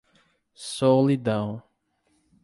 [0.55, 1.63] Solidão